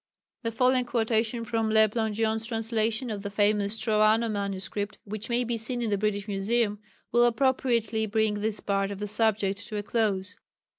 The 0.41 0.51
following 0.51 0.85
quotation 0.85 1.45
from 1.45 1.69
Le 1.69 1.87
Plongeon's 1.87 2.43
translation 2.47 3.11
of 3.11 3.21
the 3.21 3.29
famous 3.29 3.79
Troano 3.79 4.31
MS., 4.31 4.67
which 5.03 5.29
may 5.29 5.43
be 5.43 5.57
seen 5.57 5.83
in 5.83 5.91
the 5.91 5.97
British 5.99 6.27
Museum, 6.27 6.79
will 7.11 7.25
appropriately 7.25 8.07
bring 8.07 8.33
this 8.41 8.59
part 8.61 8.89
of 8.89 8.97
the 8.97 9.05
subject 9.05 9.59
to 9.67 9.77
a 9.77 9.83
close. 9.83 10.35